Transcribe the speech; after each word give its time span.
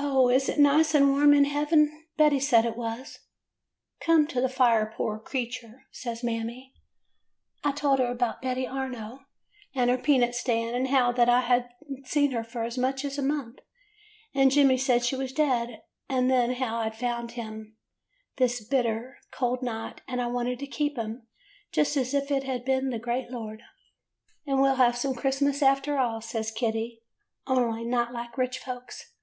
O, 0.00 0.30
is 0.30 0.48
it 0.48 0.58
nice 0.58 0.94
and 0.94 1.10
warm 1.10 1.32
in 1.32 1.44
heaven? 1.46 2.06
Betty 2.16 2.38
said 2.38 2.64
it 2.66 2.76
was.*" 2.76 3.20
'Come 4.00 4.26
to 4.28 4.40
the 4.40 4.48
fire, 4.48 4.92
poor 4.94 5.18
creetur,* 5.18 5.84
says 5.90 6.22
Mammy. 6.22 6.74
"I 7.64 7.72
told 7.72 7.98
her 7.98 8.14
'bout 8.14 8.42
Betty 8.42 8.66
Arno 8.66 9.20
and 9.74 9.90
her 9.90 9.96
peanut 9.96 10.34
stand, 10.34 10.76
and 10.76 10.88
how 10.88 11.10
that 11.12 11.28
I 11.28 11.40
had 11.40 11.70
n't 11.90 12.06
seen 12.06 12.30
her 12.32 12.44
for 12.44 12.62
as 12.62 12.76
much 12.76 13.04
as 13.04 13.16
a 13.18 13.22
month, 13.22 13.60
and 14.34 14.50
Jemmy 14.50 14.76
said 14.76 15.02
she 15.04 15.16
was 15.16 15.32
dead. 15.32 15.82
And 16.08 16.30
then 16.30 16.52
how 16.54 16.76
I 16.78 16.84
had 16.84 16.96
found 16.96 17.32
him 17.32 17.76
this 18.36 18.60
bit 18.66 18.84
163] 18.84 18.86
AN 18.92 19.02
EASTER 19.02 19.16
LILY 19.16 19.16
ter 19.16 19.38
cold 19.38 19.62
night, 19.64 20.02
and 20.06 20.20
I 20.20 20.26
wanted 20.26 20.58
to 20.60 20.66
keep 20.66 20.96
him, 20.98 21.26
just 21.72 21.96
as 21.96 22.12
if 22.12 22.30
it 22.30 22.44
had 22.44 22.64
been 22.64 22.90
the 22.90 22.98
great 22.98 23.30
Lord." 23.30 23.62
*And 24.48 24.60
we 24.60 24.68
'll 24.68 24.74
have 24.74 24.96
some 24.98 25.14
Christmas 25.14 25.62
after 25.62 25.96
all,' 25.96 26.20
says 26.20 26.50
Kitty, 26.52 27.02
'only 27.46 27.82
not 27.84 28.12
like 28.12 28.36
rich 28.38 28.58
folks. 28.58 29.14